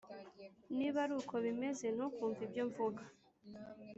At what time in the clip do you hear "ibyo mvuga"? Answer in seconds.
2.47-3.03